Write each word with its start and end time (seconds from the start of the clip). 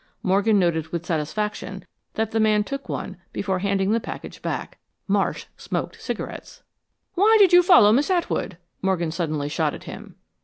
Morgan 0.23 0.57
noted 0.57 0.87
with 0.87 1.05
satisfaction 1.05 1.85
that 2.15 2.31
the 2.31 2.39
man 2.39 2.63
took 2.63 2.89
one 2.89 3.17
before 3.31 3.59
handing 3.59 3.91
the 3.91 3.99
package 3.99 4.41
back. 4.41 4.79
Marsh 5.07 5.45
smoked 5.57 6.01
cigarettes! 6.01 6.63
"Why 7.13 7.35
did 7.37 7.53
you 7.53 7.61
follow 7.61 7.91
Miss 7.91 8.09
Atwood?" 8.09 8.57
Morgan 8.81 9.11
suddenly 9.11 9.47
shot 9.47 9.75
at 9.75 9.83
him. 9.83 10.15